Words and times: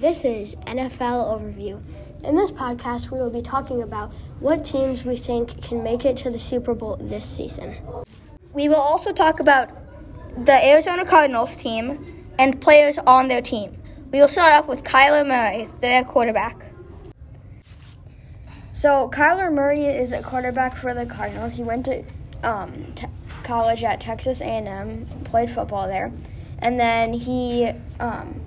This 0.00 0.24
is 0.24 0.54
NFL 0.66 1.26
Overview. 1.26 1.82
In 2.22 2.36
this 2.36 2.52
podcast, 2.52 3.10
we 3.10 3.18
will 3.18 3.30
be 3.30 3.42
talking 3.42 3.82
about 3.82 4.12
what 4.38 4.64
teams 4.64 5.04
we 5.04 5.16
think 5.16 5.60
can 5.60 5.82
make 5.82 6.04
it 6.04 6.16
to 6.18 6.30
the 6.30 6.38
Super 6.38 6.72
Bowl 6.72 6.98
this 7.00 7.26
season. 7.26 7.74
We 8.52 8.68
will 8.68 8.76
also 8.76 9.12
talk 9.12 9.40
about 9.40 9.70
the 10.44 10.64
Arizona 10.64 11.04
Cardinals 11.04 11.56
team 11.56 12.28
and 12.38 12.60
players 12.60 12.96
on 13.08 13.26
their 13.26 13.42
team. 13.42 13.76
We 14.12 14.20
will 14.20 14.28
start 14.28 14.52
off 14.52 14.68
with 14.68 14.84
Kyler 14.84 15.26
Murray, 15.26 15.68
their 15.80 16.04
quarterback. 16.04 16.70
So 18.74 19.10
Kyler 19.12 19.52
Murray 19.52 19.84
is 19.84 20.12
a 20.12 20.22
quarterback 20.22 20.76
for 20.76 20.94
the 20.94 21.06
Cardinals. 21.06 21.54
He 21.54 21.64
went 21.64 21.86
to 21.86 22.04
um, 22.44 22.92
te- 22.94 23.08
college 23.42 23.82
at 23.82 24.00
Texas 24.00 24.42
A&M, 24.42 25.06
played 25.24 25.50
football 25.50 25.88
there, 25.88 26.12
and 26.60 26.78
then 26.78 27.12
he 27.12 27.72
um, 27.98 28.40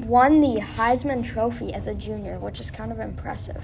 won 0.00 0.40
the 0.40 0.60
Heisman 0.60 1.24
Trophy 1.24 1.72
as 1.74 1.86
a 1.86 1.94
junior, 1.94 2.38
which 2.38 2.60
is 2.60 2.70
kind 2.70 2.92
of 2.92 3.00
impressive. 3.00 3.62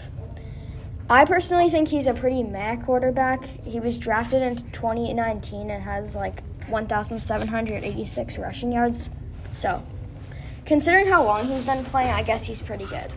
I 1.11 1.25
personally 1.25 1.71
think 1.71 1.89
he's 1.89 2.07
a 2.07 2.13
pretty 2.13 2.43
meh 2.43 2.77
quarterback. 2.77 3.43
He 3.45 3.81
was 3.81 3.99
drafted 3.99 4.43
in 4.43 4.57
2019 4.73 5.71
and 5.71 5.83
has 5.83 6.15
like 6.15 6.43
1,786 6.69 8.39
rushing 8.39 8.73
yards. 8.73 9.09
So, 9.53 9.83
considering 10.67 11.07
how 11.07 11.25
long 11.25 11.47
he's 11.47 11.65
been 11.65 11.85
playing, 11.87 12.11
I 12.11 12.23
guess 12.23 12.45
he's 12.45 12.61
pretty 12.61 12.85
good. 12.87 13.13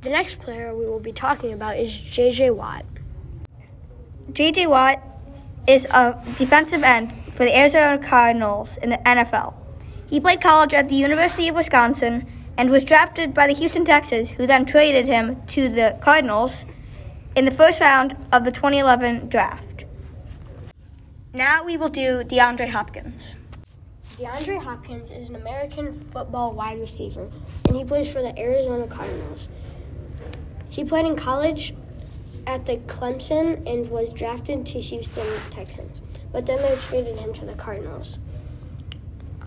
The 0.00 0.10
next 0.10 0.40
player 0.40 0.76
we 0.76 0.86
will 0.86 1.00
be 1.00 1.12
talking 1.12 1.52
about 1.52 1.78
is 1.78 2.02
J.J. 2.02 2.50
Watt. 2.50 2.84
J.J. 4.32 4.66
Watt 4.66 5.02
is 5.66 5.86
a 5.86 6.20
defensive 6.36 6.82
end 6.82 7.12
for 7.32 7.44
the 7.44 7.56
Arizona 7.56 7.98
Cardinals 7.98 8.76
in 8.78 8.90
the 8.90 8.98
NFL. 8.98 9.54
He 10.14 10.20
played 10.20 10.40
college 10.40 10.72
at 10.72 10.88
the 10.88 10.94
University 10.94 11.48
of 11.48 11.56
Wisconsin 11.56 12.24
and 12.56 12.70
was 12.70 12.84
drafted 12.84 13.34
by 13.34 13.48
the 13.48 13.52
Houston 13.52 13.84
Texans, 13.84 14.30
who 14.30 14.46
then 14.46 14.64
traded 14.64 15.08
him 15.08 15.44
to 15.48 15.68
the 15.68 15.98
Cardinals 16.00 16.64
in 17.34 17.44
the 17.44 17.50
first 17.50 17.80
round 17.80 18.16
of 18.30 18.44
the 18.44 18.52
2011 18.52 19.28
draft. 19.28 19.86
Now 21.32 21.64
we 21.64 21.76
will 21.76 21.88
do 21.88 22.22
DeAndre 22.22 22.68
Hopkins. 22.68 23.34
DeAndre 24.16 24.62
Hopkins 24.62 25.10
is 25.10 25.30
an 25.30 25.34
American 25.34 26.08
football 26.12 26.52
wide 26.52 26.78
receiver, 26.78 27.28
and 27.66 27.74
he 27.74 27.84
plays 27.84 28.08
for 28.08 28.22
the 28.22 28.38
Arizona 28.38 28.86
Cardinals. 28.86 29.48
He 30.68 30.84
played 30.84 31.06
in 31.06 31.16
college 31.16 31.74
at 32.46 32.66
the 32.66 32.76
Clemson 32.86 33.68
and 33.68 33.90
was 33.90 34.12
drafted 34.12 34.64
to 34.66 34.80
Houston 34.80 35.26
Texans, 35.50 36.00
but 36.30 36.46
then 36.46 36.58
they 36.58 36.76
traded 36.76 37.18
him 37.18 37.32
to 37.32 37.44
the 37.44 37.54
Cardinals. 37.54 38.20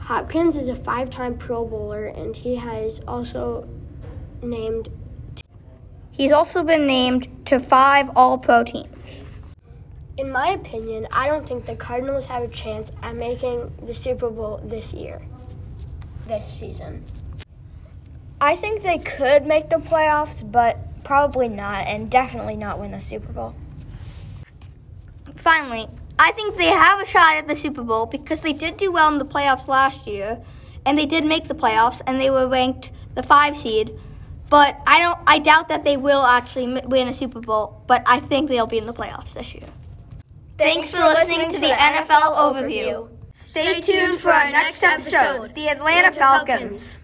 Hopkins 0.08 0.55
is 0.55 0.69
a 0.69 0.75
five 0.75 1.09
time 1.09 1.38
Pro 1.38 1.66
Bowler, 1.66 2.05
and 2.05 2.33
he 2.33 2.55
has 2.55 3.02
also 3.09 3.67
named. 4.41 4.88
He's 6.11 6.31
also 6.31 6.64
been 6.64 6.88
named 6.88 7.27
to 7.47 7.59
five 7.59 8.09
All 8.16 8.38
Pro 8.38 8.64
teams. 8.64 8.88
In 10.16 10.31
my 10.31 10.52
opinion, 10.52 11.08
I 11.11 11.27
don't 11.27 11.45
think 11.45 11.66
the 11.66 11.75
Cardinals 11.75 12.23
have 12.23 12.41
a 12.41 12.47
chance 12.47 12.89
at 13.03 13.17
making 13.17 13.69
the 13.86 13.94
Super 13.94 14.30
Bowl 14.30 14.61
this 14.64 14.94
year, 14.94 15.22
this 16.25 16.47
season. 16.47 17.03
I 18.39 18.55
think 18.55 18.83
they 18.83 18.99
could 18.99 19.45
make 19.45 19.69
the 19.69 19.75
playoffs, 19.75 20.49
but 20.49 21.03
probably 21.03 21.49
not, 21.49 21.86
and 21.86 22.09
definitely 22.09 22.55
not 22.55 22.80
win 22.80 22.92
the 22.92 23.02
Super 23.02 23.33
Bowl. 23.33 23.55
Finally, 25.36 25.89
I 26.19 26.31
think 26.31 26.57
they 26.57 26.65
have 26.67 26.99
a 26.99 27.05
shot 27.05 27.35
at 27.37 27.47
the 27.47 27.55
Super 27.55 27.83
Bowl 27.83 28.05
because 28.05 28.41
they 28.41 28.53
did 28.53 28.77
do 28.77 28.91
well 28.91 29.11
in 29.11 29.19
the 29.19 29.25
playoffs 29.25 29.67
last 29.67 30.07
year, 30.07 30.41
and 30.85 30.97
they 30.97 31.05
did 31.05 31.23
make 31.23 31.47
the 31.47 31.55
playoffs, 31.55 32.01
and 32.07 32.19
they 32.19 32.29
were 32.29 32.47
ranked 32.47 32.91
the 33.15 33.23
five 33.23 33.55
seed. 33.55 33.97
But 34.49 34.79
I 34.87 34.99
don't. 34.99 35.19
I 35.27 35.39
doubt 35.39 35.69
that 35.69 35.83
they 35.83 35.97
will 35.97 36.23
actually 36.23 36.81
win 36.85 37.07
a 37.07 37.13
Super 37.13 37.41
Bowl. 37.41 37.83
But 37.87 38.03
I 38.05 38.19
think 38.19 38.49
they'll 38.49 38.67
be 38.67 38.77
in 38.77 38.85
the 38.85 38.93
playoffs 38.93 39.33
this 39.33 39.53
year. 39.53 39.67
Thanks, 40.57 40.92
for, 40.92 40.99
listening, 40.99 41.49
to 41.49 41.59
the 41.59 41.67
NFL 41.67 42.36
overview. 42.36 43.09
Stay 43.31 43.80
tuned 43.80 44.19
for 44.19 44.31
our 44.31 44.49
next 44.49 44.81
episode, 44.81 45.53
the 45.53 45.67
Atlanta 45.67 46.11
Falcons. 46.11 46.97